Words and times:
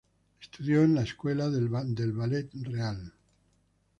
Estudió 0.41 0.81
en 0.83 0.95
la 0.95 1.03
Escuela 1.03 1.47
del 1.51 1.69
Ballet 1.69 2.49
Real. 2.55 3.13